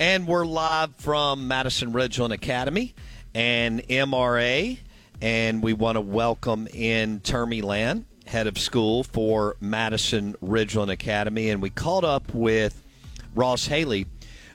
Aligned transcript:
And 0.00 0.28
we're 0.28 0.46
live 0.46 0.94
from 0.94 1.48
Madison 1.48 1.92
Ridgeland 1.92 2.32
Academy 2.32 2.94
and 3.34 3.80
MRA. 3.88 4.78
And 5.20 5.60
we 5.60 5.72
want 5.72 5.96
to 5.96 6.00
welcome 6.00 6.68
in 6.72 7.18
Termie 7.18 7.64
Land, 7.64 8.04
head 8.24 8.46
of 8.46 8.58
school 8.58 9.02
for 9.02 9.56
Madison 9.60 10.36
Ridgeland 10.40 10.92
Academy. 10.92 11.50
And 11.50 11.60
we 11.60 11.70
caught 11.70 12.04
up 12.04 12.32
with 12.32 12.80
Ross 13.34 13.66
Haley 13.66 14.06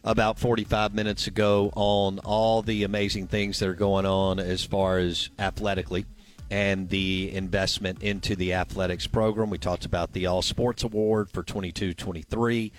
about 0.06 0.40
45 0.40 0.94
minutes 0.94 1.28
ago 1.28 1.74
on 1.76 2.20
all 2.20 2.62
the 2.62 2.86
amazing 2.86 3.28
things 3.28 3.60
that 3.60 3.68
are 3.68 3.74
going 3.74 4.06
on 4.06 4.40
as 4.40 4.64
far 4.64 4.98
as 4.98 5.30
athletically 5.38 6.06
and 6.50 6.90
the 6.90 7.32
investment 7.34 8.02
into 8.04 8.36
the 8.36 8.54
athletics 8.54 9.08
program. 9.08 9.50
We 9.50 9.58
talked 9.58 9.86
about 9.86 10.14
the 10.14 10.26
All 10.26 10.42
Sports 10.42 10.84
Award 10.84 11.30
for 11.30 11.44
22 11.44 11.94
23. 11.94 12.72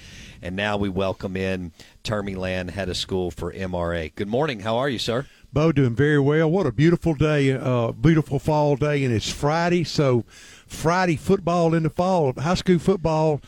And 0.43 0.57
now 0.57 0.77
we 0.77 0.89
welcome 0.89 1.37
in 1.37 1.73
Termie 2.03 2.37
Land, 2.37 2.71
head 2.71 2.89
of 2.89 2.97
school 2.97 3.31
for 3.31 3.53
MRA. 3.53 4.15
Good 4.15 4.29
morning. 4.29 4.61
How 4.61 4.77
are 4.77 4.89
you, 4.89 4.99
sir? 4.99 5.27
Bo 5.53 5.73
doing 5.73 5.95
very 5.95 6.19
well. 6.19 6.51
What 6.51 6.67
a 6.67 6.73
beautiful 6.73 7.15
day, 7.15 7.53
uh, 7.53 7.93
beautiful 7.93 8.39
fall 8.39 8.77
day, 8.77 9.05
and 9.05 9.15
it's 9.15 9.31
Friday. 9.31 9.85
So, 9.85 10.25
Friday 10.67 11.17
football 11.17 11.75
in 11.75 11.85
the 11.85 11.91
fall, 11.91 12.33
high 12.33 12.55
school 12.55 12.81
football 12.81 13.41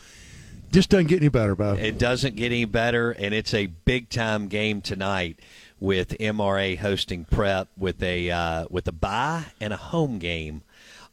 just 0.71 0.89
doesn't 0.89 1.07
get 1.07 1.17
any 1.17 1.29
better, 1.29 1.55
Bo. 1.55 1.73
It 1.73 1.97
doesn't 1.97 2.35
get 2.35 2.47
any 2.47 2.65
better, 2.65 3.11
and 3.11 3.33
it's 3.33 3.53
a 3.53 3.67
big 3.67 4.09
time 4.09 4.47
game 4.47 4.81
tonight 4.81 5.39
with 5.79 6.17
MRA 6.19 6.77
hosting 6.77 7.25
prep 7.25 7.67
with 7.77 8.01
a 8.03 8.29
uh, 8.31 8.65
with 8.69 8.87
a 8.87 8.91
bye 8.91 9.45
and 9.61 9.73
a 9.73 9.77
home 9.77 10.19
game 10.19 10.61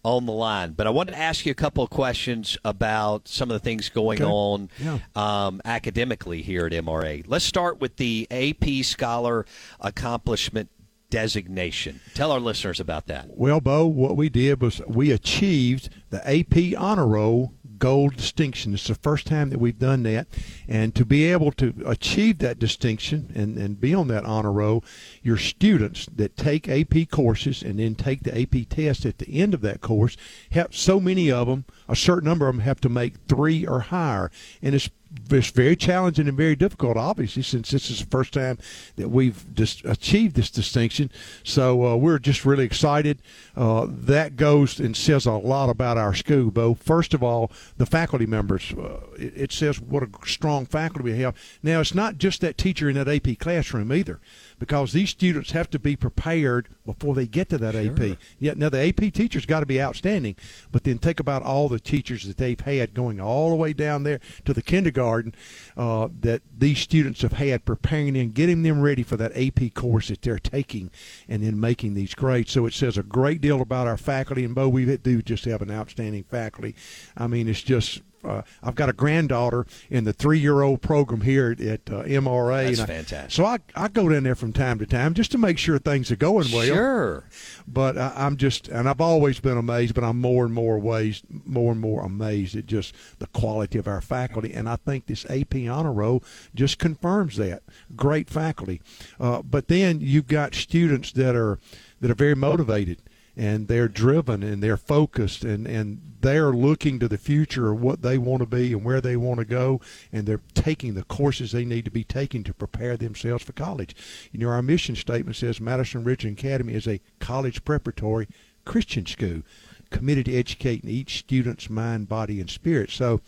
on 0.03 0.27
the 0.27 0.33
line. 0.33 0.73
But 0.73 0.87
I 0.87 0.91
wanted 0.91 1.13
to 1.13 1.19
ask 1.19 1.47
you 1.47 1.53
a 1.53 1.55
couple 1.55 1.83
of 1.83 1.89
questions 1.91 2.59
about 2.65 3.27
some 3.27 3.51
of 3.51 3.55
the 3.55 3.59
things 3.65 3.89
going 3.89 4.21
Okay. 4.21 4.31
on 4.31 4.69
Yeah. 4.79 4.99
um, 5.17 5.63
academically 5.65 6.43
here 6.43 6.67
at 6.67 6.73
MRA. 6.73 7.25
Let's 7.27 7.45
start 7.47 7.81
with 7.81 7.97
the 7.97 8.27
AP 8.31 8.85
Scholar 8.85 9.47
Accomplishment 9.81 10.69
designation. 11.11 12.01
Tell 12.15 12.33
our 12.33 12.41
listeners 12.41 12.81
about 12.81 13.07
that. 13.07 13.29
Well, 13.31 13.61
Bo, 13.61 13.87
what 13.87 14.17
we 14.17 14.29
did 14.29 14.61
was 14.61 14.83
we 14.87 15.11
achieved 15.11 15.89
the 16.11 16.21
AP 16.29 16.75
Honor 16.79 17.07
Roll 17.07 17.53
Gold 17.85 18.17
distinction. 18.17 18.73
It's 18.73 18.89
the 18.89 18.95
first 18.95 19.27
time 19.27 19.51
that 19.51 19.59
we've 19.59 19.79
done 19.79 20.05
that. 20.05 20.27
And 20.67 20.95
to 20.95 21.05
be 21.05 21.31
able 21.31 21.53
to 21.53 21.75
achieve 21.85 22.39
that 22.39 22.59
distinction 22.59 23.31
and, 23.35 23.59
and 23.59 23.79
be 23.79 23.93
on 23.93 24.09
that 24.09 24.25
honor 24.25 24.53
roll, 24.53 24.83
your 25.23 25.37
students 25.37 26.07
that 26.17 26.35
take 26.35 26.67
AP 26.67 27.11
courses 27.11 27.63
and 27.63 27.79
then 27.79 27.95
take 27.95 28.23
the 28.23 28.41
AP 28.41 28.71
test 28.71 29.05
at 29.05 29.19
the 29.19 29.39
end 29.39 29.53
of 29.53 29.61
that 29.61 29.83
course 29.83 30.17
have 30.53 30.75
so 30.75 30.99
many 30.99 31.31
of 31.31 31.47
them, 31.47 31.67
a 31.87 31.95
certain 31.95 32.27
number 32.27 32.49
of 32.49 32.55
them 32.55 32.65
have 32.65 32.81
to 32.81 32.89
make 32.89 33.17
three 33.29 33.67
or 33.67 33.81
higher. 33.81 34.31
And 34.63 34.75
it's 34.75 34.89
it's 35.31 35.51
very 35.51 35.77
challenging 35.77 36.29
and 36.29 36.37
very 36.37 36.57
difficult, 36.57 36.97
obviously, 36.97 37.43
since 37.43 37.71
this 37.71 37.91
is 37.91 38.01
the 38.01 38.07
first 38.07 38.33
time 38.33 38.59
that 38.97 39.09
we've 39.09 39.45
achieved 39.85 40.37
this 40.37 40.51
distinction. 40.51 41.11
So 41.43 41.87
uh, 41.87 41.97
we're 41.97 42.19
just 42.19 42.45
really 42.45 42.65
excited. 42.65 43.21
Uh, 43.57 43.87
that 43.89 44.37
goes 44.37 44.81
and 44.81 44.97
says 44.97 45.27
a 45.27 45.33
lot 45.33 45.71
about 45.71 45.97
our 45.99 46.15
school, 46.15 46.51
Bo. 46.51 46.75
First 46.75 47.15
of 47.15 47.23
all, 47.23 47.51
the 47.77 47.87
faculty 47.87 48.27
members. 48.27 48.73
Uh, 48.73 49.01
it, 49.19 49.33
it 49.37 49.53
says 49.53 49.81
what 49.81 50.03
a 50.03 50.09
strong 50.27 50.67
faculty 50.67 51.05
we 51.05 51.19
have. 51.21 51.35
Now, 51.63 51.81
it's 51.81 51.95
not 51.95 52.19
just 52.19 52.41
that 52.41 52.59
teacher 52.59 52.89
in 52.89 52.97
that 52.97 53.09
AP 53.09 53.39
classroom 53.39 53.93
either, 53.93 54.21
because 54.65 54.93
these 54.93 55.11
students 55.11 55.51
have 55.51 55.69
to 55.69 55.79
be 55.79 55.95
prepared 55.95 56.69
before 56.87 57.15
they 57.15 57.27
get 57.27 57.51
to 57.51 57.59
that 57.59 57.75
AP. 57.75 58.17
Yeah, 58.39 58.55
now 58.57 58.71
the 58.71 58.89
AP 58.89 59.13
teachers 59.13 59.45
got 59.45 59.61
to 59.61 59.67
be 59.67 59.81
outstanding, 59.81 60.37
but 60.73 60.85
then 60.85 60.97
think 60.97 61.21
about 61.21 61.43
all 61.43 61.69
the 61.69 61.79
teachers 61.79 62.25
that 62.25 62.39
they've 62.39 62.59
had 62.59 62.95
going 62.95 63.21
all 63.21 63.51
the 63.51 63.57
way 63.57 63.75
down 63.75 64.05
there 64.05 64.21
to 64.47 64.55
the 64.55 64.63
kindergarten 64.63 65.35
uh, 65.77 66.09
that 66.21 66.41
these 66.57 66.79
students 66.79 67.21
have 67.21 67.33
had 67.33 67.67
preparing 67.67 68.15
them, 68.15 68.31
getting 68.31 68.63
them 68.63 68.81
ready 68.81 69.03
for 69.03 69.19
that 69.19 69.37
AP 69.37 69.75
course 69.75 70.09
that 70.09 70.23
they're 70.23 70.39
taking, 70.39 70.91
and 71.29 71.43
then 71.43 71.61
making 71.61 71.93
these 71.93 72.15
grades. 72.15 72.51
So 72.51 72.65
it 72.65 72.73
says 72.73 72.97
a 72.97 73.03
great 73.03 73.43
deal 73.43 73.61
about 73.61 73.87
our 73.87 73.99
faculty, 73.99 74.47
and 74.47 74.55
Bo, 74.55 74.71
we 74.71 74.97
do 74.97 75.21
just 75.21 75.45
have 75.45 75.61
an 75.61 75.71
outstanding 75.71 76.25
faculty. 76.25 76.75
I 77.19 77.27
mean, 77.27 77.49
it's 77.49 77.63
just. 77.63 78.01
Uh, 78.25 78.43
I've 78.63 78.75
got 78.75 78.89
a 78.89 78.93
granddaughter 78.93 79.67
in 79.91 80.05
the 80.05 80.13
three-year-old 80.13 80.83
program 80.83 81.21
here 81.21 81.51
at, 81.53 81.61
at 81.61 81.81
uh, 81.91 82.03
MRA. 82.05 82.67
That's 82.67 82.81
and 82.81 82.91
I- 82.91 82.95
fantastic. 82.95 83.31
So 83.33 83.45
I, 83.45 83.59
I 83.75 83.89
go 83.89 84.09
down 84.09 84.23
there 84.23 84.35
from 84.35 84.53
time 84.53 84.79
to 84.79 84.87
time 84.87 85.15
just 85.15 85.31
to 85.33 85.39
make 85.39 85.59
sure 85.59 85.79
things 85.79 86.11
are 86.11 86.17
going 86.17 86.51
well 86.53 86.65
Sure. 86.67 87.25
but 87.67 87.97
I, 87.99 88.13
I'm 88.17 88.37
just, 88.37 88.69
and 88.69 88.89
I've 88.89 89.01
always 89.01 89.41
been 89.41 89.57
amazed, 89.59 89.95
but 89.95 90.05
I'm 90.05 90.21
more 90.21 90.45
and 90.45 90.55
more 90.55 90.79
ways, 90.79 91.23
more 91.45 91.73
and 91.73 91.81
more 91.81 92.03
amazed 92.05 92.57
at 92.57 92.67
just 92.67 92.95
the 93.19 93.27
quality 93.29 93.79
of 93.79 93.87
our 93.89 94.01
faculty, 94.01 94.53
and 94.53 94.69
I 94.69 94.77
think 94.77 95.07
this 95.07 95.25
AP 95.31 95.55
honor 95.69 95.93
roll 95.93 96.23
just 96.55 96.79
confirms 96.79 97.37
that. 97.37 97.63
Great 97.97 98.29
faculty, 98.31 98.81
uh, 99.21 99.43
but 99.43 99.69
then 99.69 100.01
you've 100.01 100.27
got 100.27 100.55
students 100.55 101.13
that 101.13 101.35
are 101.37 101.59
that 102.01 102.11
are 102.11 102.15
very 102.15 102.35
motivated 102.35 103.01
and 103.37 103.69
they're 103.69 103.89
driven 103.89 104.43
and 104.43 104.63
they're 104.63 104.77
focused 104.77 105.45
and 105.45 105.67
and 105.67 106.01
they're 106.21 106.53
looking 106.53 106.99
to 106.99 107.09
the 107.09 107.19
future 107.19 107.71
of 107.71 107.81
what 107.81 108.01
they 108.01 108.17
want 108.17 108.41
to 108.41 108.47
be 108.47 108.73
and 108.73 108.85
where 108.85 109.01
they 109.01 109.17
want 109.17 109.39
to 109.39 109.45
go 109.45 109.81
and 110.11 110.27
they're 110.27 110.41
taking 110.55 110.95
the 110.95 111.05
courses 111.05 111.53
they 111.53 111.65
need 111.65 111.85
to 111.85 111.91
be 111.91 112.05
taking 112.05 112.43
to 112.43 112.55
prepare 112.55 112.97
themselves 112.97 113.45
for 113.45 113.53
college. 113.53 113.95
You 114.33 114.41
know, 114.41 114.49
our 114.49 114.63
mission 114.63 114.97
statement 114.97 115.37
says 115.37 115.61
Madison 115.61 116.05
Ridgeland 116.05 116.39
Academy 116.39 116.73
is 116.73 116.89
a 116.89 117.01
college 117.19 117.65
preparatory 117.65 118.27
Christian 118.65 119.05
school 119.05 119.43
committed 119.91 120.27
to 120.27 120.37
educating 120.37 120.89
each 120.89 121.19
student's 121.19 121.69
mind, 121.69 122.09
body, 122.09 122.41
and 122.41 122.49
spirit. 122.49 122.91
So 122.91 123.21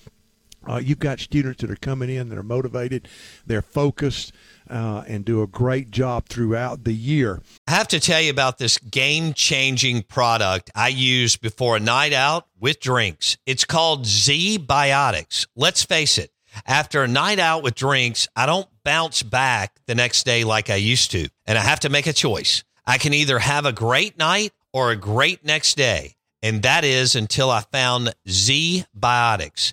uh, 0.69 0.77
you've 0.77 0.99
got 0.99 1.21
students 1.21 1.61
that 1.61 1.71
are 1.71 1.77
coming 1.77 2.11
in 2.11 2.29
that 2.29 2.39
are 2.39 2.43
motivated, 2.43 3.09
they're 3.47 3.63
focused, 3.63 4.33
uh, 4.69 5.05
and 5.07 5.25
do 5.25 5.43
a 5.43 5.47
great 5.47 5.91
job 5.91 6.27
throughout 6.27 6.85
the 6.85 6.93
year. 6.93 7.41
I 7.67 7.73
have 7.73 7.89
to 7.89 8.01
tell 8.01 8.21
you 8.21 8.31
about 8.31 8.59
this 8.59 8.79
game 8.79 9.33
changing 9.33 10.03
product 10.03 10.71
I 10.75 10.89
use 10.89 11.37
before 11.37 11.77
a 11.77 11.81
night 11.81 12.13
out 12.13 12.47
with 12.59 12.81
drinks. 12.81 13.37
It's 13.47 13.65
called 13.65 14.05
ZBiotics. 14.05 15.47
Let's 15.55 15.85
face 15.85 16.19
it, 16.19 16.33
after 16.67 17.03
a 17.03 17.09
night 17.09 17.39
out 17.39 17.63
with 17.63 17.75
drinks, 17.75 18.29
I 18.35 18.47
don't 18.47 18.69
bounce 18.85 19.23
back 19.23 19.77
the 19.87 19.95
next 19.95 20.25
day 20.25 20.45
like 20.45 20.71
I 20.71 20.77
used 20.77 21.11
to, 21.13 21.29
and 21.47 21.59
I 21.59 21.63
have 21.63 21.81
to 21.81 21.89
make 21.89 22.07
a 22.07 22.13
choice. 22.13 22.65
I 22.87 22.99
can 22.99 23.13
either 23.13 23.39
have 23.39 23.67
a 23.67 23.73
great 23.73 24.17
night 24.17 24.53
or 24.73 24.91
a 24.91 24.97
great 24.97 25.45
next 25.45 25.77
day. 25.77 26.15
And 26.43 26.63
that 26.63 26.85
is 26.85 27.17
until 27.17 27.51
I 27.51 27.63
found 27.73 28.15
Z 28.29 28.85
Biotics. 28.97 29.73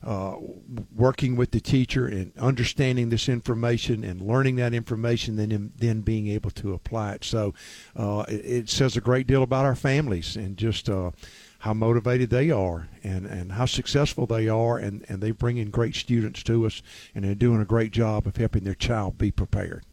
Uh, 0.00 0.36
working 0.94 1.34
with 1.34 1.50
the 1.50 1.60
teacher 1.60 2.06
and 2.06 2.32
understanding 2.38 3.08
this 3.08 3.28
information 3.28 4.04
and 4.04 4.22
learning 4.22 4.54
that 4.54 4.72
information, 4.72 5.34
then 5.34 5.72
then 5.76 6.02
being 6.02 6.28
able 6.28 6.52
to 6.52 6.72
apply 6.72 7.14
it. 7.14 7.24
So 7.24 7.52
uh, 7.96 8.24
it, 8.28 8.44
it, 8.44 8.68
says 8.68 8.96
a 8.96 9.00
great 9.00 9.26
deal 9.26 9.42
about 9.42 9.64
our 9.64 9.74
families 9.74 10.36
and 10.36 10.56
just 10.56 10.88
uh, 10.88 11.10
how 11.60 11.74
motivated 11.74 12.30
they 12.30 12.50
are 12.50 12.88
and, 13.02 13.26
and 13.26 13.52
how 13.52 13.66
successful 13.66 14.26
they 14.26 14.48
are, 14.48 14.78
and, 14.78 15.04
and 15.08 15.20
they 15.20 15.32
bring 15.32 15.56
in 15.56 15.70
great 15.70 15.96
students 15.96 16.42
to 16.44 16.66
us, 16.66 16.82
and 17.14 17.24
they're 17.24 17.34
doing 17.34 17.60
a 17.60 17.64
great 17.64 17.90
job 17.90 18.26
of 18.26 18.36
helping 18.36 18.64
their 18.64 18.74
child 18.74 19.18
be 19.18 19.30
prepared. 19.30 19.84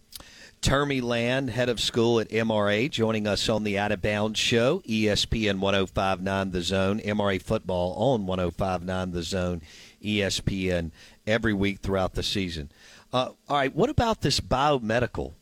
Termie 0.61 1.01
Land, 1.01 1.51
head 1.51 1.69
of 1.69 1.79
school 1.79 2.19
at 2.19 2.29
MRA, 2.29 2.89
joining 2.89 3.27
us 3.27 3.49
on 3.49 3.63
the 3.63 3.77
Out 3.77 3.91
of 3.91 4.01
Bounds 4.01 4.39
show, 4.39 4.79
ESPN 4.87 5.59
1059 5.59 6.51
The 6.51 6.61
Zone, 6.61 6.99
MRA 7.01 7.39
football 7.39 7.93
on 7.93 8.25
1059 8.25 9.11
The 9.11 9.21
Zone, 9.21 9.61
ESPN, 10.05 10.91
every 11.27 11.53
week 11.53 11.79
throughout 11.79 12.13
the 12.13 12.23
season. 12.23 12.71
Uh, 13.11 13.29
all 13.49 13.57
right, 13.57 13.75
what 13.75 13.89
about 13.89 14.21
this 14.21 14.39
biomedical 14.39 15.33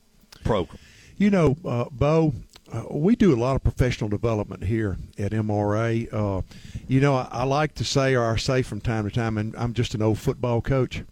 program? 0.44 0.80
You 1.18 1.30
know, 1.30 1.58
uh, 1.66 1.86
Bo, 1.92 2.34
uh, 2.72 2.84
we 2.90 3.16
do 3.16 3.34
a 3.34 3.38
lot 3.38 3.56
of 3.56 3.64
professional 3.64 4.10
development 4.10 4.64
here 4.64 4.98
at 5.18 5.32
MRA. 5.32 6.12
Uh, 6.12 6.42
you 6.88 7.00
know, 7.00 7.16
I, 7.16 7.28
I, 7.32 7.44
like 7.44 7.76
to 7.76 7.84
say, 7.84 8.16
or 8.16 8.26
I 8.26 8.38
say 8.38 8.62
from 8.62 8.82
time 8.82 9.08
to 9.08 9.12
time, 9.12 9.38
and 9.38 9.56
I'm 9.56 9.74
just 9.74 9.94
an 9.94 10.02
old 10.02 10.20
football 10.20 10.62
coach 10.62 11.04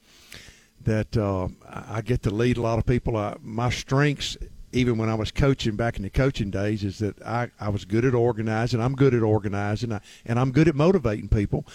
that 0.83 1.15
uh, 1.15 1.49
I 1.69 2.01
get 2.01 2.23
to 2.23 2.31
lead 2.31 2.57
a 2.57 2.61
lot 2.61 2.79
of 2.79 2.85
people. 2.85 3.15
I, 3.15 3.35
my 3.41 3.69
strengths, 3.69 4.37
even 4.73 4.97
when 4.97 5.09
I 5.09 5.15
was 5.15 5.31
coaching 5.31 5.75
back 5.75 5.97
in 5.97 6.03
the 6.03 6.09
coaching 6.09 6.49
days, 6.49 6.83
is 6.83 6.99
that 6.99 7.21
I, 7.21 7.49
I 7.59 7.69
was 7.69 7.85
good 7.85 8.05
at 8.05 8.13
organizing. 8.13 8.81
I'm 8.81 8.95
good 8.95 9.13
at 9.13 9.21
organizing, 9.21 9.99
and 10.25 10.39
I'm 10.39 10.51
good 10.51 10.67
at 10.67 10.75
motivating 10.75 11.29
people. 11.29 11.65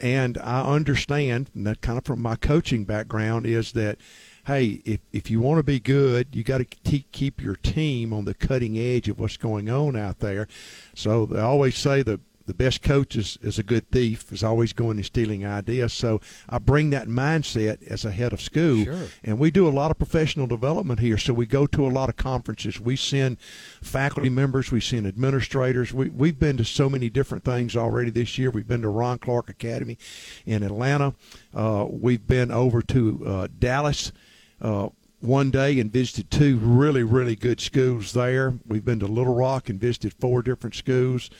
And 0.00 0.38
I 0.38 0.62
understand, 0.62 1.50
and 1.54 1.66
that 1.66 1.80
kind 1.80 1.98
of 1.98 2.04
from 2.04 2.22
my 2.22 2.36
coaching 2.36 2.84
background, 2.84 3.46
is 3.46 3.72
that 3.72 3.98
hey, 4.46 4.80
if, 4.84 5.00
if 5.12 5.28
you 5.28 5.40
want 5.40 5.58
to 5.58 5.62
be 5.64 5.80
good, 5.80 6.28
you 6.30 6.44
got 6.44 6.58
to 6.58 6.64
keep 6.64 7.42
your 7.42 7.56
team 7.56 8.12
on 8.12 8.24
the 8.26 8.34
cutting 8.34 8.78
edge 8.78 9.08
of 9.08 9.18
what's 9.18 9.36
going 9.36 9.68
on 9.68 9.96
out 9.96 10.20
there. 10.20 10.46
So 10.94 11.26
they 11.26 11.40
always 11.40 11.76
say 11.76 12.02
the 12.02 12.20
the 12.46 12.54
best 12.54 12.82
coach 12.82 13.16
is, 13.16 13.38
is 13.42 13.58
a 13.58 13.62
good 13.62 13.90
thief, 13.90 14.32
is 14.32 14.42
always 14.42 14.72
going 14.72 14.96
and 14.96 15.04
stealing 15.04 15.44
ideas. 15.44 15.92
So 15.92 16.20
I 16.48 16.58
bring 16.58 16.90
that 16.90 17.08
mindset 17.08 17.86
as 17.88 18.04
a 18.04 18.10
head 18.10 18.32
of 18.32 18.40
school. 18.40 18.84
Sure. 18.84 19.08
And 19.24 19.38
we 19.38 19.50
do 19.50 19.68
a 19.68 19.70
lot 19.70 19.90
of 19.90 19.98
professional 19.98 20.46
development 20.46 21.00
here. 21.00 21.18
So 21.18 21.34
we 21.34 21.46
go 21.46 21.66
to 21.66 21.86
a 21.86 21.90
lot 21.90 22.08
of 22.08 22.16
conferences. 22.16 22.80
We 22.80 22.96
send 22.96 23.38
faculty 23.82 24.30
members, 24.30 24.70
we 24.70 24.80
send 24.80 25.06
administrators. 25.06 25.92
We, 25.92 26.08
we've 26.08 26.38
been 26.38 26.56
to 26.58 26.64
so 26.64 26.88
many 26.88 27.10
different 27.10 27.44
things 27.44 27.76
already 27.76 28.10
this 28.10 28.38
year. 28.38 28.50
We've 28.50 28.68
been 28.68 28.82
to 28.82 28.88
Ron 28.88 29.18
Clark 29.18 29.48
Academy 29.48 29.98
in 30.44 30.62
Atlanta. 30.62 31.14
Uh, 31.54 31.86
we've 31.88 32.26
been 32.26 32.50
over 32.50 32.82
to 32.82 33.22
uh, 33.26 33.48
Dallas. 33.58 34.12
Uh, 34.60 34.88
one 35.20 35.50
day 35.50 35.80
and 35.80 35.92
visited 35.92 36.30
two 36.30 36.58
really, 36.58 37.02
really 37.02 37.36
good 37.36 37.60
schools 37.60 38.12
there. 38.12 38.54
We've 38.66 38.84
been 38.84 39.00
to 39.00 39.06
Little 39.06 39.34
Rock 39.34 39.68
and 39.68 39.80
visited 39.80 40.14
four 40.14 40.42
different 40.42 40.74
schools. 40.74 41.30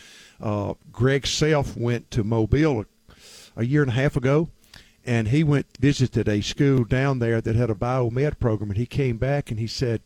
Uh, 0.40 0.75
Greg 0.92 1.26
Self 1.26 1.76
went 1.76 2.11
to 2.11 2.25
Mobile 2.25 2.80
a, 2.80 2.87
a, 3.56 3.64
year 3.64 3.83
and 3.83 3.90
a 3.90 3.95
half 3.95 4.16
ago, 4.16 4.49
and 5.04 5.28
he 5.28 5.45
went 5.45 5.66
visited 5.78 6.28
a 6.28 6.40
school 6.40 6.85
down 6.85 7.18
there 7.18 7.40
that 7.40 7.56
had 7.56 7.71
a 7.71 7.75
biomed 7.75 8.38
program, 8.38 8.71
and 8.71 8.78
he 8.78 8.87
came 8.87 9.16
back 9.16 9.50
and 9.50 9.61
he 9.61 9.66
said, 9.66 10.02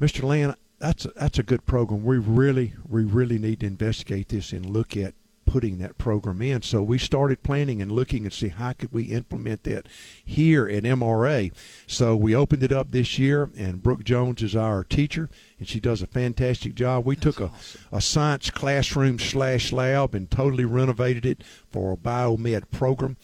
"Mr. 0.00 0.22
Land, 0.22 0.56
that's 0.78 1.04
a, 1.04 1.08
that's 1.16 1.38
a 1.38 1.42
good 1.42 1.66
program. 1.66 2.04
We 2.04 2.18
really 2.18 2.74
we 2.88 3.04
really 3.04 3.38
need 3.38 3.60
to 3.60 3.66
investigate 3.66 4.28
this 4.28 4.52
and 4.52 4.64
look 4.64 4.96
at 4.96 5.14
putting 5.46 5.78
that 5.78 5.96
program 5.96 6.42
in. 6.42 6.60
So 6.62 6.82
we 6.82 6.98
started 6.98 7.42
planning 7.42 7.80
and 7.80 7.90
looking 7.90 8.24
and 8.24 8.32
see 8.32 8.48
how 8.48 8.72
could 8.72 8.92
we 8.92 9.04
implement 9.04 9.62
that 9.62 9.86
here 10.22 10.68
at 10.68 10.82
MRA. 10.82 11.52
So 11.86 12.14
we 12.14 12.34
opened 12.34 12.62
it 12.62 12.72
up 12.72 12.90
this 12.90 13.18
year, 13.18 13.50
and 13.56 13.82
Brooke 13.82 14.04
Jones 14.04 14.42
is 14.42 14.54
our 14.54 14.84
teacher, 14.84 15.30
and 15.58 15.66
she 15.66 15.80
does 15.80 16.02
a 16.02 16.06
fantastic 16.06 16.74
job. 16.74 17.06
We 17.06 17.14
That's 17.14 17.36
took 17.36 17.40
a, 17.40 17.52
awesome. 17.52 17.80
a 17.92 18.00
science 18.00 18.50
classroom 18.50 19.18
slash 19.18 19.72
lab 19.72 20.14
and 20.14 20.30
totally 20.30 20.64
renovated 20.64 21.24
it 21.24 21.42
for 21.70 21.92
a 21.92 21.96
biomed 21.96 22.70
program. 22.70 23.16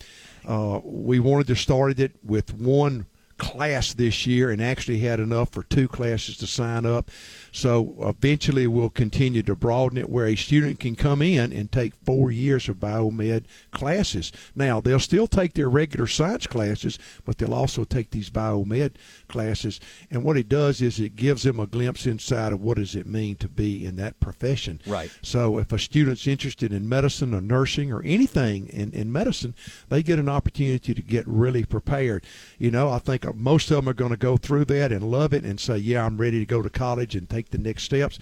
Uh, 0.47 0.81
we 0.85 1.21
wanted 1.21 1.47
to 1.49 1.57
start 1.57 1.99
it 1.99 2.12
with 2.25 2.55
one 2.55 3.07
class 3.42 3.92
this 3.94 4.25
year 4.25 4.50
and 4.50 4.62
actually 4.62 5.00
had 5.00 5.18
enough 5.18 5.50
for 5.50 5.64
two 5.64 5.88
classes 5.88 6.37
to 6.37 6.46
sign 6.46 6.87
up. 6.87 7.11
So 7.50 7.96
eventually 7.99 8.68
we'll 8.68 8.88
continue 8.88 9.42
to 9.42 9.56
broaden 9.56 9.99
it 9.99 10.08
where 10.08 10.26
a 10.26 10.37
student 10.37 10.78
can 10.78 10.94
come 10.94 11.20
in 11.20 11.52
and 11.52 11.70
take 11.70 11.92
four 12.06 12.30
years 12.30 12.68
of 12.68 12.76
biomed 12.76 13.44
classes. 13.72 14.30
Now, 14.54 14.80
they'll 14.80 15.00
still 15.00 15.26
take 15.26 15.54
their 15.54 15.68
regular 15.68 16.06
science 16.06 16.46
classes, 16.46 17.00
but 17.25 17.37
they'll 17.37 17.52
also 17.52 17.82
take 17.82 18.12
these 18.12 18.30
biomed 18.30 18.92
classes. 19.28 19.80
And 20.08 20.22
what 20.22 20.37
it 20.37 20.49
does 20.49 20.80
is 20.80 21.00
it 21.00 21.16
gives 21.16 21.42
them 21.42 21.58
a 21.58 21.66
glimpse 21.66 22.06
inside 22.06 22.52
of 22.52 22.61
what 22.62 22.76
does 22.76 22.94
it 22.94 23.08
mean 23.08 23.34
to 23.37 23.49
be 23.49 23.84
in 23.84 23.96
that 23.96 24.20
profession. 24.20 24.80
Right. 24.87 25.11
So 25.20 25.58
if 25.58 25.72
a 25.72 25.80
student's 25.80 26.28
interested 26.28 26.72
in 26.72 26.88
medicine 26.88 27.34
or 27.34 27.40
nursing 27.40 27.92
or 27.92 28.02
anything 28.04 28.68
in, 28.68 28.92
in 28.92 29.11
medicine, 29.11 29.56
they 29.88 30.04
get 30.04 30.20
an 30.20 30.28
opportunity 30.28 30.94
to 30.94 31.02
get 31.02 31.26
really 31.26 31.64
prepared. 31.64 32.25
You 32.58 32.70
know, 32.70 32.88
I 32.88 33.00
think 33.00 33.25
most 33.33 33.71
of 33.71 33.77
them 33.77 33.89
are 33.89 33.95
going 33.95 34.11
to 34.11 34.17
go 34.17 34.37
through 34.37 34.67
that 34.67 34.93
and 34.93 35.11
love 35.11 35.33
it 35.33 35.45
and 35.45 35.59
say, 35.59 35.77
yeah, 35.77 36.05
I'm 36.05 36.19
ready 36.19 36.39
to 36.41 36.47
go 36.47 36.62
to 36.62 36.71
college 36.71 37.15
and 37.15 37.29
take 37.29 37.51
the 37.51 37.59
next 37.59 37.85
steps. 37.85 38.19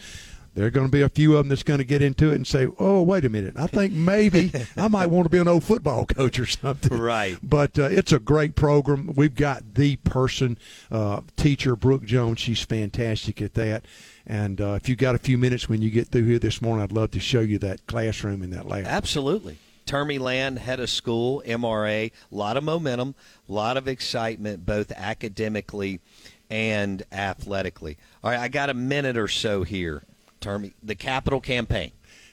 there 0.55 0.67
are 0.67 0.71
going 0.71 0.87
to 0.87 0.91
be 0.91 1.03
a 1.03 1.09
few 1.09 1.33
of 1.37 1.39
them 1.39 1.49
that's 1.49 1.63
going 1.63 1.79
to 1.79 1.85
get 1.85 2.03
into 2.03 2.33
it 2.33 2.35
and 2.35 2.47
say, 2.47 2.67
"Oh, 2.79 3.03
wait 3.03 3.25
a 3.25 3.29
minute, 3.29 3.55
I 3.57 3.69
think 3.69 3.93
maybe 3.93 4.53
I 4.77 4.89
might 4.89 5.07
want 5.07 5.27
to 5.27 5.31
be 5.31 5.39
an 5.39 5.47
old 5.47 5.63
football 5.63 6.07
coach 6.19 6.39
or 6.41 6.47
something." 6.47 6.99
Right. 6.99 7.39
But 7.43 7.79
uh, 7.79 7.85
it's 7.85 8.13
a 8.13 8.19
great 8.19 8.57
program. 8.57 9.13
We've 9.15 9.35
got 9.35 9.75
the 9.75 9.97
person, 9.97 10.59
uh, 10.91 11.21
teacher 11.37 11.77
Brooke 11.77 12.05
Jones. 12.05 12.41
She's 12.41 12.63
fantastic 12.63 13.41
at 13.41 13.55
that. 13.55 13.85
And 14.27 14.61
uh, 14.61 14.73
if 14.73 14.89
you've 14.89 14.99
got 14.99 15.15
a 15.15 15.19
few 15.19 15.39
minutes 15.39 15.69
when 15.69 15.83
you 15.83 15.91
get 15.91 16.09
through 16.09 16.25
here 16.25 16.39
this 16.39 16.61
morning, 16.61 16.83
I'd 16.83 16.93
love 16.93 17.13
to 17.13 17.21
show 17.21 17.41
you 17.41 17.59
that 17.61 17.87
classroom 17.87 18.43
and 18.43 18.53
that 18.53 18.67
lab. 18.67 18.87
Absolutely. 18.87 19.59
Termie 19.91 20.21
Land, 20.21 20.61
head 20.61 20.79
of 20.79 20.89
school, 20.89 21.43
MRA, 21.45 22.13
a 22.13 22.13
lot 22.31 22.57
of 22.57 22.63
momentum, 22.63 23.17
a 23.49 23.53
lot 23.53 23.77
of 23.77 23.89
excitement, 23.89 24.65
both 24.65 24.93
academically 24.93 25.99
and 26.49 27.03
athletically. 27.11 27.99
All 28.23 28.31
right, 28.31 28.39
I 28.39 28.47
got 28.47 28.71
a 28.71 28.75
minute 28.75 29.17
or 29.17 29.27
so 29.27 29.65
here. 29.65 30.05
Termie, 30.41 30.75
the 30.81 30.95
capital 30.95 31.41
campaign. 31.41 31.91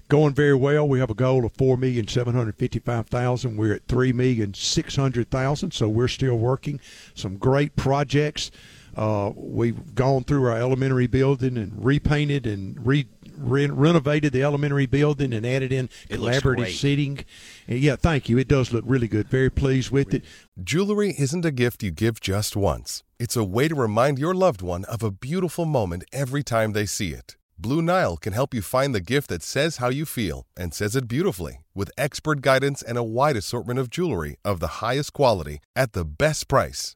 Going 0.08 0.36
very 0.36 0.54
well. 0.54 0.88
We 0.88 1.00
have 1.00 1.10
a 1.10 1.16
goal 1.16 1.46
of 1.46 1.52
four 1.54 1.78
million 1.78 2.08
seven 2.08 2.36
hundred 2.36 2.58
fifty-five 2.58 3.08
thousand. 3.08 3.58
We're 3.58 3.74
at 3.74 3.88
three 3.88 4.14
million 4.14 4.54
six 4.54 4.96
hundred 4.96 5.32
thousand, 5.32 5.72
so 5.72 5.90
we're 5.90 6.08
still 6.08 6.38
working. 6.38 6.80
Some 7.16 7.38
great 7.38 7.76
projects. 7.76 8.52
Uh, 8.96 9.32
we've 9.36 9.96
gone 9.96 10.24
through 10.24 10.46
our 10.46 10.58
elementary 10.58 11.08
building 11.08 11.58
and 11.58 11.74
repainted 11.84 12.46
and 12.46 12.86
re, 12.86 13.08
re- 13.38 13.67
renovated 13.67 14.34
the 14.34 14.44
elementary 14.44 14.86
building 14.86 15.34
and 15.34 15.46
added 15.46 15.72
in 15.72 15.89
It 16.10 16.20
collaborative 16.20 16.72
seating. 16.72 17.25
And 17.67 17.79
yeah, 17.79 17.96
thank 17.96 18.29
you. 18.29 18.38
It 18.38 18.48
does 18.48 18.74
look 18.74 18.84
really 18.88 19.08
good. 19.08 19.27
Very 19.29 19.50
pleased 19.50 19.91
with 19.91 20.13
it. 20.13 20.24
Jewelry 20.62 21.13
isn't 21.17 21.46
a 21.46 21.51
gift 21.51 21.84
you 21.84 21.91
give 21.91 22.20
just 22.20 22.56
once. 22.56 23.03
It's 23.20 23.36
a 23.36 23.44
way 23.44 23.67
to 23.67 23.75
remind 23.75 24.20
your 24.20 24.34
loved 24.34 24.62
one 24.62 24.86
of 24.86 25.03
a 25.03 25.12
beautiful 25.12 25.65
moment 25.65 26.03
every 26.12 26.44
time 26.44 26.74
they 26.74 26.86
see 26.86 27.13
it. 27.13 27.36
Blue 27.60 27.82
Nile 27.82 28.17
can 28.17 28.34
help 28.34 28.53
you 28.53 28.62
find 28.62 28.94
the 28.94 29.01
gift 29.01 29.29
that 29.29 29.41
says 29.41 29.77
how 29.77 29.89
you 29.89 30.06
feel 30.06 30.46
and 30.56 30.75
says 30.75 30.96
it 30.96 31.08
beautifully 31.08 31.65
with 31.74 31.89
expert 31.98 32.41
guidance 32.41 32.84
and 32.84 33.00
a 33.00 33.03
wide 33.03 33.36
assortment 33.36 33.79
of 33.79 33.89
jewelry 33.89 34.38
of 34.46 34.60
the 34.60 34.79
highest 34.86 35.13
quality 35.13 35.60
at 35.75 35.94
the 35.94 36.06
best 36.06 36.48
price. 36.48 36.96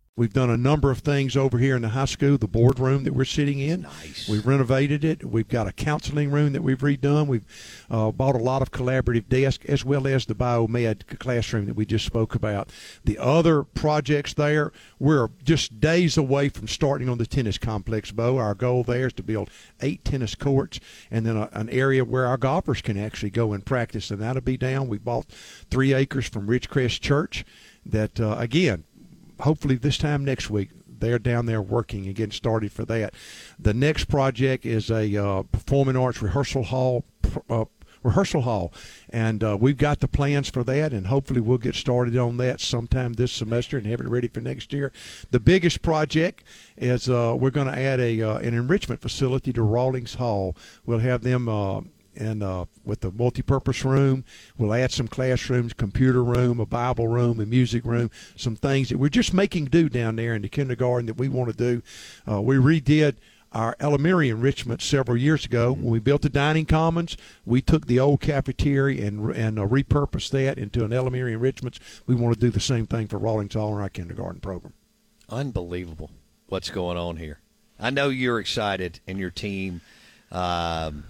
We've 0.17 0.33
done 0.33 0.49
a 0.49 0.57
number 0.57 0.91
of 0.91 0.99
things 0.99 1.37
over 1.37 1.57
here 1.57 1.73
in 1.77 1.83
the 1.83 1.89
high 1.89 2.03
school, 2.03 2.37
the 2.37 2.45
boardroom 2.45 3.05
that 3.05 3.13
we're 3.13 3.23
sitting 3.23 3.59
in. 3.59 3.83
Nice. 3.83 4.27
We've 4.27 4.45
renovated 4.45 5.05
it. 5.05 5.23
We've 5.23 5.47
got 5.47 5.67
a 5.67 5.71
counseling 5.71 6.31
room 6.31 6.51
that 6.51 6.61
we've 6.61 6.79
redone. 6.79 7.27
We've 7.27 7.45
uh, 7.89 8.11
bought 8.11 8.35
a 8.35 8.39
lot 8.39 8.61
of 8.61 8.71
collaborative 8.71 9.29
desks 9.29 9.65
as 9.69 9.85
well 9.85 10.05
as 10.05 10.25
the 10.25 10.35
biomed 10.35 11.17
classroom 11.19 11.65
that 11.67 11.77
we 11.77 11.85
just 11.85 12.05
spoke 12.05 12.35
about. 12.35 12.69
The 13.05 13.17
other 13.19 13.63
projects 13.63 14.33
there, 14.33 14.73
we're 14.99 15.29
just 15.45 15.79
days 15.79 16.17
away 16.17 16.49
from 16.49 16.67
starting 16.67 17.07
on 17.07 17.17
the 17.17 17.25
tennis 17.25 17.57
complex, 17.57 18.11
Bo. 18.11 18.37
Our 18.37 18.53
goal 18.53 18.83
there 18.83 19.07
is 19.07 19.13
to 19.13 19.23
build 19.23 19.49
eight 19.79 20.03
tennis 20.03 20.35
courts 20.35 20.81
and 21.09 21.25
then 21.25 21.37
a, 21.37 21.49
an 21.53 21.69
area 21.69 22.03
where 22.03 22.25
our 22.25 22.37
golfers 22.37 22.81
can 22.81 22.97
actually 22.97 23.29
go 23.29 23.53
and 23.53 23.65
practice, 23.65 24.11
and 24.11 24.21
that'll 24.21 24.41
be 24.41 24.57
down. 24.57 24.89
We 24.89 24.97
bought 24.97 25.27
three 25.69 25.93
acres 25.93 26.27
from 26.27 26.47
Ridgecrest 26.47 26.99
Church 26.99 27.45
that, 27.85 28.19
uh, 28.19 28.35
again, 28.37 28.83
hopefully 29.41 29.75
this 29.75 29.97
time 29.97 30.23
next 30.23 30.49
week 30.49 30.69
they're 30.87 31.19
down 31.19 31.47
there 31.47 31.61
working 31.61 32.05
and 32.05 32.15
getting 32.15 32.31
started 32.31 32.71
for 32.71 32.85
that. 32.85 33.13
The 33.59 33.73
next 33.73 34.05
project 34.05 34.65
is 34.65 34.89
a 34.89 35.17
uh, 35.17 35.43
performing 35.43 35.97
arts 35.97 36.21
rehearsal 36.21 36.63
hall. 36.63 37.03
Uh, 37.49 37.65
rehearsal 38.03 38.41
hall 38.41 38.73
and 39.09 39.43
uh, 39.43 39.55
we've 39.59 39.77
got 39.77 39.99
the 39.99 40.07
plans 40.07 40.49
for 40.49 40.63
that 40.63 40.91
and 40.91 41.05
hopefully 41.05 41.39
we'll 41.39 41.59
get 41.59 41.75
started 41.75 42.17
on 42.17 42.37
that 42.37 42.59
sometime 42.59 43.13
this 43.13 43.31
semester 43.31 43.77
and 43.77 43.85
have 43.85 44.01
it 44.01 44.07
ready 44.07 44.27
for 44.27 44.41
next 44.41 44.73
year 44.73 44.91
the 45.29 45.39
biggest 45.39 45.83
project 45.83 46.43
is 46.77 47.07
uh, 47.07 47.35
we're 47.37 47.51
going 47.51 47.67
to 47.67 47.77
add 47.77 47.99
a 47.99 48.19
uh, 48.21 48.37
an 48.37 48.55
enrichment 48.55 48.99
facility 48.99 49.53
to 49.53 49.61
rawlings 49.61 50.15
hall 50.15 50.55
we'll 50.85 50.97
have 50.97 51.21
them 51.21 51.47
uh, 51.47 51.81
and 52.15 52.43
uh, 52.43 52.65
with 52.83 53.01
the 53.01 53.11
multi-purpose 53.11 53.83
room, 53.85 54.23
we'll 54.57 54.73
add 54.73 54.91
some 54.91 55.07
classrooms, 55.07 55.73
computer 55.73 56.23
room, 56.23 56.59
a 56.59 56.65
Bible 56.65 57.07
room, 57.07 57.39
a 57.39 57.45
music 57.45 57.85
room, 57.85 58.11
some 58.35 58.55
things 58.55 58.89
that 58.89 58.97
we're 58.97 59.09
just 59.09 59.33
making 59.33 59.65
do 59.65 59.89
down 59.89 60.15
there 60.15 60.33
in 60.33 60.41
the 60.41 60.49
kindergarten 60.49 61.05
that 61.05 61.17
we 61.17 61.29
want 61.29 61.49
to 61.49 61.55
do. 61.55 61.81
Uh, 62.29 62.41
we 62.41 62.55
redid 62.55 63.15
our 63.51 63.75
elementary 63.79 64.29
enrichment 64.29 64.81
several 64.81 65.17
years 65.17 65.45
ago 65.45 65.73
when 65.73 65.91
we 65.91 65.99
built 65.99 66.21
the 66.21 66.29
dining 66.29 66.65
commons. 66.65 67.17
We 67.45 67.61
took 67.61 67.87
the 67.87 67.99
old 67.99 68.21
cafeteria 68.21 69.05
and 69.05 69.35
and 69.35 69.59
uh, 69.59 69.67
repurposed 69.67 70.29
that 70.31 70.57
into 70.57 70.85
an 70.85 70.93
elementary 70.93 71.33
enrichment. 71.33 71.79
We 72.07 72.15
want 72.15 72.33
to 72.33 72.39
do 72.39 72.49
the 72.49 72.59
same 72.59 72.87
thing 72.87 73.07
for 73.07 73.17
Rawlings 73.17 73.53
Hall 73.53 73.75
in 73.75 73.81
our 73.81 73.89
kindergarten 73.89 74.39
program. 74.39 74.73
Unbelievable 75.29 76.11
what's 76.47 76.69
going 76.69 76.97
on 76.97 77.15
here. 77.15 77.39
I 77.79 77.89
know 77.89 78.09
you're 78.09 78.39
excited 78.39 78.99
and 79.07 79.17
your 79.17 79.31
team, 79.31 79.81
um, 80.31 81.05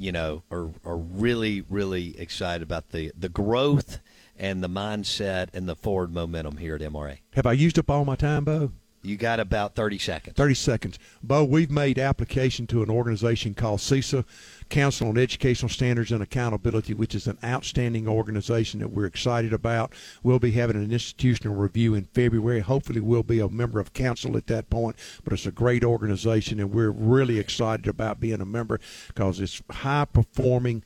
you 0.00 0.12
know, 0.12 0.42
are, 0.50 0.70
are 0.84 0.96
really, 0.96 1.62
really 1.68 2.18
excited 2.18 2.62
about 2.62 2.90
the, 2.90 3.12
the 3.16 3.28
growth 3.28 4.00
and 4.36 4.64
the 4.64 4.68
mindset 4.68 5.48
and 5.52 5.68
the 5.68 5.76
forward 5.76 6.12
momentum 6.12 6.56
here 6.56 6.74
at 6.74 6.80
MRA. 6.80 7.18
Have 7.34 7.46
I 7.46 7.52
used 7.52 7.78
up 7.78 7.90
all 7.90 8.06
my 8.06 8.16
time, 8.16 8.44
Bo? 8.44 8.72
You 9.02 9.16
got 9.16 9.40
about 9.40 9.74
30 9.74 9.98
seconds. 9.98 10.36
30 10.36 10.54
seconds. 10.54 10.98
Bo, 11.22 11.42
we've 11.42 11.70
made 11.70 11.98
application 11.98 12.66
to 12.66 12.82
an 12.82 12.90
organization 12.90 13.54
called 13.54 13.80
CESA, 13.80 14.26
Council 14.68 15.08
on 15.08 15.16
Educational 15.16 15.70
Standards 15.70 16.12
and 16.12 16.22
Accountability, 16.22 16.92
which 16.92 17.14
is 17.14 17.26
an 17.26 17.38
outstanding 17.42 18.06
organization 18.06 18.80
that 18.80 18.88
we're 18.88 19.06
excited 19.06 19.54
about. 19.54 19.94
We'll 20.22 20.38
be 20.38 20.52
having 20.52 20.76
an 20.76 20.92
institutional 20.92 21.56
review 21.56 21.94
in 21.94 22.04
February. 22.12 22.60
Hopefully, 22.60 23.00
we'll 23.00 23.22
be 23.22 23.40
a 23.40 23.48
member 23.48 23.80
of 23.80 23.94
council 23.94 24.36
at 24.36 24.46
that 24.48 24.68
point, 24.68 24.96
but 25.24 25.32
it's 25.32 25.46
a 25.46 25.50
great 25.50 25.82
organization, 25.82 26.60
and 26.60 26.70
we're 26.70 26.90
really 26.90 27.38
excited 27.38 27.88
about 27.88 28.20
being 28.20 28.42
a 28.42 28.46
member 28.46 28.80
because 29.08 29.40
it's 29.40 29.62
high 29.70 30.04
performing, 30.04 30.84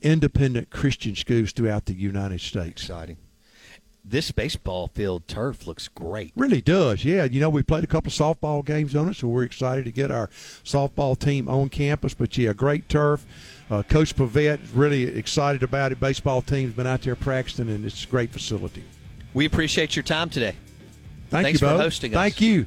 independent 0.00 0.70
Christian 0.70 1.16
schools 1.16 1.50
throughout 1.50 1.86
the 1.86 1.94
United 1.94 2.40
States. 2.40 2.82
Exciting. 2.82 3.16
This 4.08 4.30
baseball 4.30 4.86
field 4.94 5.26
turf 5.26 5.66
looks 5.66 5.88
great. 5.88 6.32
Really 6.36 6.60
does, 6.60 7.04
yeah. 7.04 7.24
You 7.24 7.40
know, 7.40 7.50
we 7.50 7.64
played 7.64 7.82
a 7.82 7.88
couple 7.88 8.08
of 8.08 8.14
softball 8.14 8.64
games 8.64 8.94
on 8.94 9.08
it, 9.08 9.14
so 9.14 9.26
we're 9.26 9.42
excited 9.42 9.84
to 9.84 9.90
get 9.90 10.12
our 10.12 10.28
softball 10.62 11.18
team 11.18 11.48
on 11.48 11.68
campus. 11.70 12.14
But 12.14 12.38
yeah, 12.38 12.52
great 12.52 12.88
turf. 12.88 13.26
Uh, 13.68 13.82
Coach 13.82 14.14
Pavette 14.14 14.60
really 14.74 15.02
excited 15.02 15.64
about 15.64 15.90
it. 15.90 15.98
Baseball 15.98 16.40
team's 16.40 16.74
been 16.74 16.86
out 16.86 17.02
there 17.02 17.16
practicing, 17.16 17.68
and 17.68 17.84
it's 17.84 18.04
a 18.04 18.06
great 18.06 18.30
facility. 18.30 18.84
We 19.34 19.44
appreciate 19.44 19.96
your 19.96 20.04
time 20.04 20.30
today. 20.30 20.54
Thank 21.30 21.46
Thanks 21.46 21.60
you, 21.60 21.66
for 21.66 21.74
Bo. 21.74 21.78
hosting 21.78 22.14
us. 22.14 22.16
Thank 22.16 22.40
you. 22.40 22.66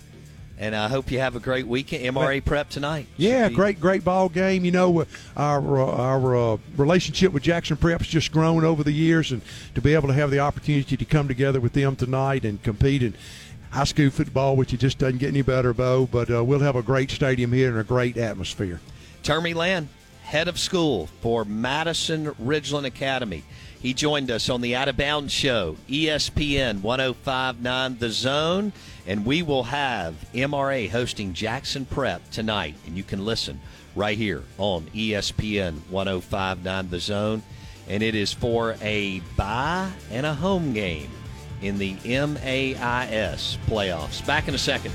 And 0.61 0.75
I 0.75 0.89
hope 0.89 1.09
you 1.09 1.19
have 1.19 1.37
a 1.37 1.39
great 1.39 1.65
weekend. 1.67 2.03
MRA 2.03 2.43
prep 2.43 2.69
tonight. 2.69 3.07
Yeah, 3.15 3.47
be- 3.47 3.55
great, 3.55 3.79
great 3.79 4.03
ball 4.03 4.27
game. 4.27 4.65
You 4.65 4.71
know, 4.71 5.05
our 5.37 5.79
uh, 5.79 5.85
our 5.85 6.35
uh, 6.35 6.57
relationship 6.75 7.31
with 7.31 7.43
Jackson 7.43 7.77
Prep 7.77 7.89
Prep's 7.99 8.11
just 8.11 8.31
grown 8.31 8.63
over 8.63 8.83
the 8.83 8.91
years, 8.91 9.31
and 9.31 9.41
to 9.73 9.81
be 9.81 9.95
able 9.95 10.09
to 10.09 10.13
have 10.13 10.29
the 10.29 10.39
opportunity 10.39 10.95
to 10.95 11.05
come 11.05 11.27
together 11.27 11.59
with 11.59 11.73
them 11.73 11.95
tonight 11.95 12.45
and 12.45 12.61
compete 12.61 13.01
in 13.01 13.15
high 13.71 13.83
school 13.83 14.09
football, 14.09 14.55
which 14.55 14.73
it 14.73 14.79
just 14.79 14.99
doesn't 14.99 15.17
get 15.17 15.29
any 15.29 15.41
better, 15.41 15.73
Bo. 15.73 16.05
But 16.05 16.29
uh, 16.29 16.43
we'll 16.43 16.59
have 16.59 16.75
a 16.75 16.83
great 16.83 17.09
stadium 17.09 17.51
here 17.51 17.69
and 17.69 17.79
a 17.79 17.83
great 17.83 18.15
atmosphere. 18.15 18.79
Termie 19.23 19.55
Land, 19.55 19.89
head 20.29 20.47
of 20.47 20.59
school 20.59 21.07
for 21.21 21.43
Madison 21.43 22.27
Ridgeland 22.35 22.85
Academy. 22.85 23.43
He 23.81 23.95
joined 23.95 24.29
us 24.29 24.47
on 24.47 24.61
the 24.61 24.75
Out 24.75 24.87
of 24.87 24.95
Bounds 24.95 25.33
show, 25.33 25.75
ESPN 25.89 26.83
1059 26.83 27.97
The 27.97 28.11
Zone, 28.11 28.71
and 29.07 29.25
we 29.25 29.41
will 29.41 29.63
have 29.63 30.13
MRA 30.35 30.87
hosting 30.87 31.33
Jackson 31.33 31.83
Prep 31.83 32.29
tonight, 32.29 32.75
and 32.85 32.95
you 32.95 33.01
can 33.01 33.25
listen 33.25 33.59
right 33.95 34.19
here 34.19 34.43
on 34.59 34.83
ESPN 34.93 35.79
1059 35.89 36.89
The 36.91 36.99
Zone. 36.99 37.41
And 37.87 38.03
it 38.03 38.13
is 38.13 38.31
for 38.31 38.75
a 38.83 39.21
bye 39.35 39.91
and 40.11 40.27
a 40.27 40.35
home 40.35 40.73
game 40.73 41.09
in 41.63 41.79
the 41.79 41.95
MAIS 42.05 43.57
playoffs. 43.65 44.23
Back 44.27 44.47
in 44.47 44.53
a 44.53 44.59
second. 44.59 44.93